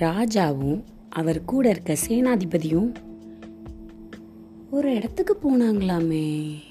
ராஜாவும் 0.00 0.82
அவர் 1.10 1.44
கூட 1.44 1.68
இருக்க 1.68 1.96
சேனாதிபதியும் 2.08 2.94
ஒரு 4.70 4.94
இடத்துக்கு 4.94 5.36
போனாங்களாமே. 5.42 6.62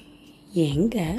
எங்க? 0.52 1.14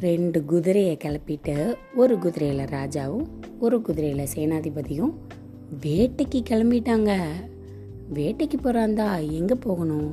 ரெண்டு 0.00 0.44
குதிரையை 0.44 0.96
கிளப்பிட்டு 1.04 1.76
ஒரு 1.94 2.18
குதிரையில் 2.18 2.64
ராஜாவும் 2.64 3.24
ஒரு 3.58 3.82
குதிரையில் 3.82 4.30
சேனாதிபதியும் 4.34 5.14
வேட்டைக்கு 5.80 6.40
கிளம்பிட்டாங்க. 6.50 7.12
வேட்டைக்கு 8.14 8.58
போகிறாந்தா 8.62 9.30
எங்கே 9.30 9.54
போகணும்? 9.54 10.12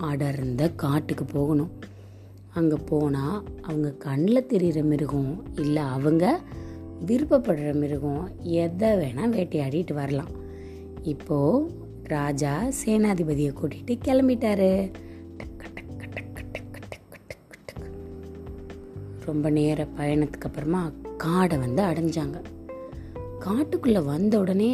அடர்ந்த 0.00 0.70
காட்டுக்கு 0.70 1.24
போகணும். 1.24 1.70
அங்கே 2.54 2.76
போனால் 2.86 3.42
அவங்க 3.62 3.92
கண்ணில் 3.92 4.46
தெரிகிற 4.46 4.82
மிருகம் 4.84 5.44
இல்லை 5.54 5.82
அவங்க 5.82 6.40
விருப்பப்படுற 7.06 7.74
மிருகம் 7.74 8.30
எதை 8.42 8.88
வேணால் 8.88 9.34
வேட்டையாடிட்டு 9.36 9.92
வரலாம். 9.92 10.32
இப்போது 11.02 11.70
ராஜா 12.04 12.64
சேனாதிபதியை 12.86 13.52
கூட்டிகிட்டு 13.52 13.96
கிளம்பிட்டாரு. 14.08 14.92
ரொம்ப 19.30 19.50
நேர 19.58 19.88
பயணத்துக்கு 19.98 20.48
அப்புறமா 20.48 20.82
காடை 21.24 21.56
வந்து 21.58 21.82
அடைஞ்சாங்க. 21.90 22.38
காட்டுக்குள்ளே 23.44 24.00
வந்த 24.04 24.34
உடனே 24.38 24.72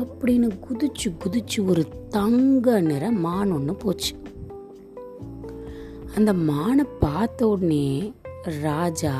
அப்படின்னு 0.00 0.48
குதிச்சு 0.66 1.08
குதிச்சு 1.22 1.58
ஒரு 1.66 1.82
தங்க 2.08 2.80
நிற 2.80 3.04
மான் 3.24 3.50
ஒன்று 3.50 3.74
போச்சு. 3.74 4.14
அந்த 6.14 6.32
மானை 6.48 6.84
பார்த்த 7.00 7.48
உடனே 7.48 7.88
ராஜா 8.60 9.14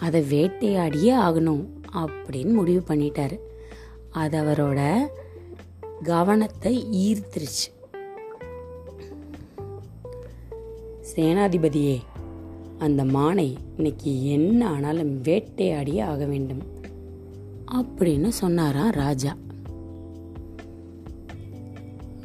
அதை 0.00 0.20
வேட்டையாடியே 0.32 1.12
ஆகணும் 1.26 1.64
அப்படின்னு 2.02 2.52
முடிவு 2.52 2.82
பண்ணிட்டாரு. 2.88 3.36
அது 4.10 4.36
அவரோட 4.42 4.80
கவனத்தை 6.02 6.74
ஈர்த்துருச்சு. 7.04 7.66
சேனாதிபதியே 11.14 11.96
அந்த 12.78 13.04
மானை 13.04 13.54
இன்னைக்கு 13.76 14.24
என்ன 14.24 14.68
ஆனாலும் 14.68 15.22
வேட்டையாடியே 15.22 16.00
ஆக 16.00 16.24
வேண்டும். 16.24 16.62
அப்படின்னு 17.72 18.28
சொன்னாராம் 18.28 18.90
ராஜா. 18.90 19.36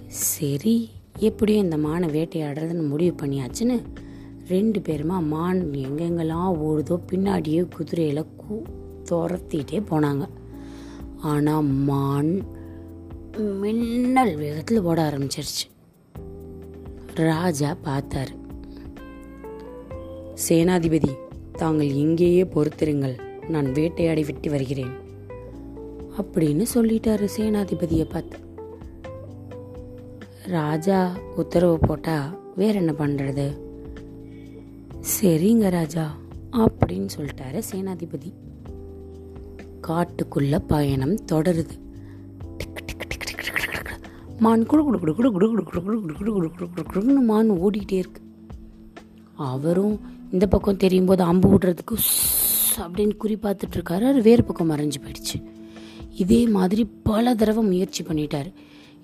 சரி 0.07 0.89
எப்படியும் 1.17 1.63
இந்த 1.63 1.77
மானை 1.77 2.07
வேட்டையாடுறதுன்னு 2.17 2.87
முடிவு 2.87 3.15
பண்ணியாச்சுன்னு 3.15 3.77
ரெண்டு 4.47 4.79
பேருமா 4.79 5.17
மான் 5.27 5.71
எங்கெங்கெல்லாம் 5.73 6.51
ஓடுதோ 6.67 6.99
பின்னாடியே 7.11 7.67
குதிரையில் 7.77 8.25
கூ 8.37 8.61
துரத்திட்டே 9.09 9.81
போனாங்க. 9.91 10.25
ஆனால் 11.17 11.63
மான் 11.63 12.33
மின்னல் 13.61 14.35
வேகத்தில் 14.35 14.81
ஓட 14.81 15.09
ஆரம்பிச்சிருச்சு. 15.09 15.65
ராஜா 17.15 17.75
பார்த்தாரு. 17.83 18.38
சேனாதிபதி 20.47 21.11
தாங்கள் 21.57 21.91
இங்கேயே 21.95 22.43
பொறுத்திருங்கள் 22.45 23.15
நான் 23.49 23.67
வேட்டையாடி 23.71 24.23
விட்டு 24.23 24.49
வருகிறேன் 24.49 24.93
அப்படின்னு 26.17 26.65
சொல்லிட்டாரு 26.73 27.25
சேனாதிபதியை 27.37 28.05
பார்த்து 28.09 28.37
ராஜா 30.51 30.99
உத்தரவு 31.35 31.77
போட்டா 31.87 32.17
வேற 32.55 32.73
என்ன 32.79 32.93
பண்றது 32.93 33.47
சரிங்க 35.17 35.69
ராஜா 35.69 36.05
அப்படின்னு 36.57 37.09
சொல்லிட்டாரு 37.17 37.59
சேனாதிபதி 37.71 38.31
காட்டுக்குள்ள 39.87 40.55
பயணம் 40.67 41.15
தொடருது 41.31 41.75
மான் 44.41 44.65
குடு 44.65 44.81
குடு 44.83 44.97
குடு 44.99 45.13
குடு 45.13 45.29
குடு 45.31 45.47
குடு 45.49 45.61
குடு 45.61 45.81
குடு 45.81 46.01
குடு 46.01 46.13
குடு 46.19 46.31
குடு 46.31 46.49
குடு 46.49 46.67
குடு 46.67 46.83
குடுன்னு 46.83 47.21
மான் 47.21 47.49
ஓடிக்கிட்டே 47.57 47.97
இருக்கு 47.97 48.21
அவரும் 49.35 49.97
இந்த 50.31 50.47
பக்கம் 50.47 50.77
தெரியும் 50.77 51.05
போது 51.05 51.23
அம்பு 51.23 51.53
விடுறதுக்கு 51.53 51.95
அப்படின்னு 52.77 53.17
குறி 53.17 53.37
பார்த்துட்ருக்காரு 53.41 54.03
அவர் 54.09 54.21
வேறு 54.21 54.43
பக்கம் 54.43 54.71
மறைஞ்சு 54.71 54.99
போயிடுச்சு. 55.03 55.43
இதே 56.13 56.47
மாதிரி 56.47 56.85
பல 57.03 57.35
தடவை 57.35 57.63
முயற்சி 57.63 58.03
பண்ணிட்டார். 58.03 58.53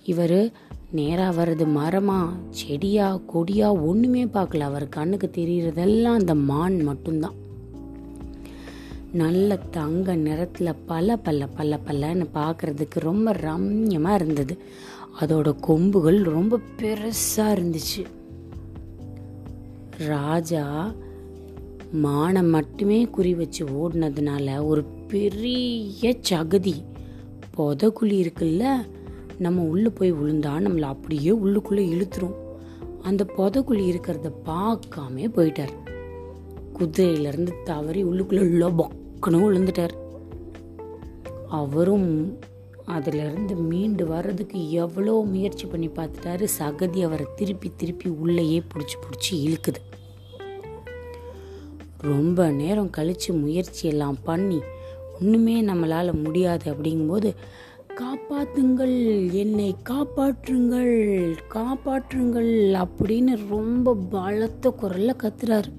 இவர் 0.04 0.54
நேராக 0.92 1.46
வர்றது 1.46 1.66
மரமா 1.78 2.20
செடியா 2.50 3.22
கொடியா 3.34 3.82
ஒன்றுமே 3.82 4.26
பார்க்கல. 4.26 4.60
அவர் 4.60 4.90
கண்ணுக்கு 4.90 5.30
தெரிகிறதெல்லாம் 5.34 6.20
அந்த 6.20 6.36
மான் 6.36 6.84
மட்டும்தான். 6.84 7.34
நல்ல 9.14 9.56
தங்க 9.56 10.16
நிறத்தில் 10.16 10.76
பல 10.86 11.20
பல்ல 11.26 11.48
பல்ல 11.58 11.80
பல்லன்னு 11.88 12.28
பார்க்கறதுக்கு 12.34 13.00
ரொம்ப 13.00 13.32
ரம்யமாக 13.32 14.14
இருந்தது. 14.14 14.58
அதோட 15.20 15.56
கொம்புகள் 15.60 16.22
ரொம்ப 16.22 16.60
பெருசாக 16.78 17.56
இருந்துச்சு. 17.58 18.06
ராஜா 19.98 20.94
மானை 22.04 22.50
மட்டுமே 22.50 23.04
குறி 23.04 23.34
வச்சு 23.34 23.66
ஓடினதுனால 23.66 24.66
ஒரு 24.66 24.84
பெரிய 24.84 26.16
சகதி. 26.30 26.74
புதக்குழி 27.58 28.18
இருக்குல்ல 28.24 28.86
நம்ம 29.38 29.62
உள்ளே 29.62 29.90
போய் 29.90 30.14
விழுந்தா 30.14 30.54
நம்மளை 30.66 30.82
அப்படியே 30.82 31.32
உள்ளுக்குள்ளே 31.32 31.84
இழுத்துரும். 31.96 32.36
அந்த 33.02 33.26
புதக்குழி 33.38 33.84
இருக்கிறத 33.92 34.32
பார்க்காம 34.46 35.28
போயிட்டார். 35.36 35.74
குதிரையிலேருந்து 36.80 37.54
தவறி 37.64 38.04
உள்ளுக்குள்ளே 38.04 38.72
பக்குன்னு 38.80 39.46
விழுந்துட்டார் 39.46 39.96
அவரும் 41.50 42.38
அதிலிருந்து 42.86 43.56
மீண்டு 43.56 44.06
வர்றதுக்கு 44.08 44.72
எவ்வளோ 44.72 45.24
முயற்சி 45.26 45.66
பண்ணி 45.66 45.88
பார்த்துட்டாரு 45.88 46.48
சகதி 46.60 47.04
அவரை 47.04 47.26
திருப்பி 47.36 47.72
திருப்பி 47.78 48.10
உள்ளேயே 48.10 48.64
பிடிச்சி 48.74 48.98
பிடிச்சி 49.04 49.34
இழுக்குது. 49.48 49.82
ரொம்ப 51.98 52.52
நேரம் 52.52 52.90
கழித்து 52.90 53.34
முயற்சி 53.34 53.88
எல்லாம் 53.88 54.18
பண்ணி 54.24 54.62
ஒன்றுமே 55.22 55.62
நம்மளால் 55.62 56.24
முடியாது 56.24 56.74
அப்படிங்கும்போது 56.74 57.34
காப்பாத்துங்கள் 57.96 59.32
என்னை 59.32 59.76
காப்பாற்றுங்கள் 59.90 61.36
காப்பாற்றுங்கள் 61.54 62.86
அப்படின்னு 62.86 63.48
ரொம்ப 63.50 63.96
பலத்த 64.10 64.70
குரலில் 64.70 65.16
கத்துறாரு. 65.16 65.72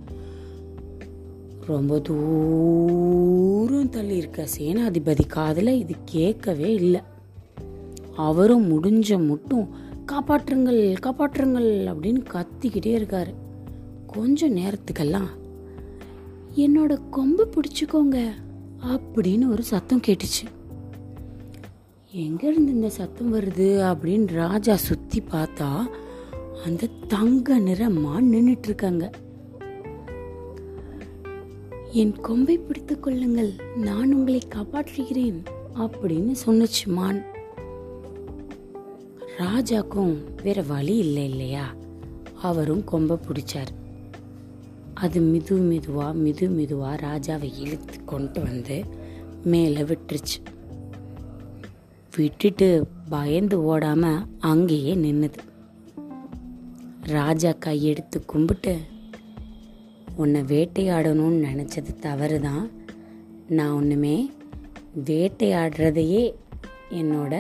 ரொம்ப 1.67 1.99
தூரம் 1.99 3.89
தள்ளி 3.89 4.17
இருக்க 4.17 4.47
சேனாதிபதி 4.59 5.27
காதில் 5.27 5.79
இது 5.79 5.95
கேட்கவே 6.05 6.73
இல்லை. 6.73 7.01
அவரும் 8.17 8.71
முடிஞ்ச 8.73 9.27
மட்டும் 9.27 9.69
காப்பாற்றுங்கள் 10.13 10.97
காப்பாற்றுங்கள் 11.03 11.95
அப்படின்னு 11.95 12.25
கத்திக்கிட்டே 12.33 12.99
இருக்காரு. 12.99 13.35
கொஞ்சம் 14.07 14.57
நேரத்துக்கெல்லாம் 14.57 15.29
என்னோட 16.57 17.09
கொம்பு 17.11 17.49
பிடிச்சிக்கோங்க. 17.55 18.31
அப்படின்னு 18.87 19.49
ஒரு 19.49 19.63
சத்தம் 19.63 20.01
கேட்டுச்சு. 20.07 20.45
எங்கேருந்து 22.17 22.69
இந்த 22.69 22.89
சத்தம் 22.89 23.35
வருது? 23.35 23.69
அப்படின்னு 23.93 24.27
ராஜா 24.27 24.77
சுற்றி 24.77 25.23
பார்த்தா 25.31 25.87
அந்த 26.65 26.87
தங்க 26.87 27.59
நிறமாக 27.59 28.21
நின்றுட்டு 28.21 28.65
இருக்காங்க 28.65 29.11
என் 31.93 32.21
கொம்பை 32.21 32.59
பிடித்து 32.59 33.01
கொள்ளுங்கள் 33.01 33.55
நான் 33.77 34.15
உங்களை 34.15 34.43
காப்பாற்றுகிறேன் 34.55 35.45
அப்படின்னு 35.75 36.35
சொன்னுச்சு 36.47 36.87
மான். 36.87 37.23
ராஜாக்கும் 39.39 40.17
வேற 40.43 40.63
வழி 40.63 40.97
இல்லை 40.97 41.25
இல்லையா? 41.31 41.75
அவரும் 42.43 42.85
கொம்பை 42.85 43.17
பிடிச்சார். 43.17 43.86
அது 44.97 45.21
மிது 45.21 45.57
மெதுவாக 45.57 46.13
மிது 46.13 46.49
மெதுவாக 46.49 47.07
ராஜாவை 47.07 47.53
இழுத்து 47.59 48.05
கொண்டு 48.05 48.41
வந்து 48.43 48.85
மேலே 49.45 49.83
விட்டுருச்சு. 49.83 50.39
விட்டுட்டு 52.17 52.89
பயந்து 53.09 53.65
ஓடாமல் 53.65 54.27
அங்கேயே 54.39 54.95
நின்றுது 54.95 55.43
ராஜா 57.03 57.51
கையெடுத்து 57.51 58.25
கும்பிட்டு 58.27 58.77
உன்னை 60.17 60.43
வேட்டையாடணும்னு 60.43 61.47
நினச்சது 61.47 61.99
தவறு 62.01 62.41
தான் 62.41 62.71
நான் 63.49 63.71
ஒன்றுமே 63.71 64.31
வேட்டையாடுறதையே 65.05 66.35
என்னோட 66.91 67.35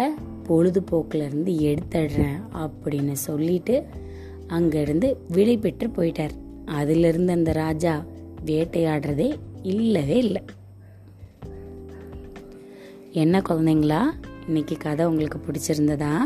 பொழுதுபோக்கில் 0.46 1.24
இருந்து 1.26 1.52
எடுத்துடுறேன் 1.52 2.40
அப்படின்னு 2.54 3.12
சொல்லிட்டு 3.12 3.86
அங்கேருந்து 4.48 5.14
விடை 5.28 5.56
பெற்று 5.56 5.88
போயிட்டார். 5.88 6.34
அதிலிருந்து 6.66 7.32
அந்த 7.32 7.52
ராஜா 7.52 8.04
வேட்டையாடுறதே 8.44 9.38
இல்லவே 9.62 10.16
இல்லை. 10.16 10.42
என்ன 13.12 13.38
குழந்தைங்களா? 13.38 14.00
இன்னைக்கு 14.46 14.76
கதை 14.76 15.06
உங்களுக்கு 15.06 15.40
பிடிச்சிருந்ததா? 15.46 16.18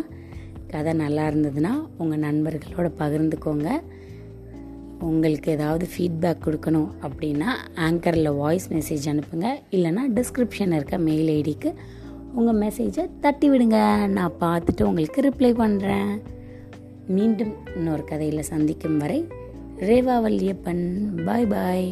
கதை 0.69 0.93
நல்லா 0.93 1.29
இருந்ததுன்னா 1.29 1.89
உங்கள் 1.99 2.19
நண்பர்களோட 2.19 2.91
பகிர்ந்துக்கோங்க. 2.99 3.81
உங்களுக்கு 5.01 5.53
ஏதாவது 5.53 5.89
ஃபீட்பேக் 5.97 6.45
கொடுக்கணும் 6.45 6.89
அப்படின்னா 7.03 7.47
ஆங்கரில் 7.75 8.33
வாய்ஸ் 8.33 8.73
மெசேஜ் 8.73 9.13
அனுப்புங்க. 9.13 9.63
இல்லைன்னா 9.71 10.01
டிஸ்கிரிப்ஷன் 10.15 10.75
இருக்க 10.75 10.99
மெயில் 10.99 11.43
ஐடிக்கு 11.43 11.75
உங்கள் 12.35 12.69
மெசேஜை 12.69 13.11
தட்டி 13.21 13.51
விடுங்க. 13.51 14.07
நான் 14.07 14.33
பார்த்துட்டு 14.41 14.83
உங்களுக்கு 14.83 15.21
ரிப்ளை 15.21 15.53
பண்ணுறேன் 15.63 16.21
மீண்டும் 17.07 17.55
இன்னொரு 17.77 18.05
கதையில் 18.05 18.43
சந்திக்கும் 18.43 18.99
வரை 18.99 19.27
ரேவா 19.89 20.15
வல்லியப்பன் 20.21 20.83
பாய் 21.25 21.47
பாய். 21.47 21.87